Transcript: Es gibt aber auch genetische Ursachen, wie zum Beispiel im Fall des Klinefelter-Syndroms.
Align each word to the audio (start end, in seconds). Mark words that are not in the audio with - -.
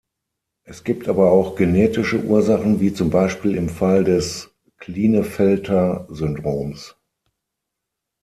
Es 0.63 0.83
gibt 0.83 1.07
aber 1.07 1.31
auch 1.31 1.55
genetische 1.55 2.23
Ursachen, 2.23 2.79
wie 2.79 2.91
zum 2.91 3.11
Beispiel 3.11 3.53
im 3.55 3.69
Fall 3.69 4.03
des 4.03 4.49
Klinefelter-Syndroms. 4.79 6.95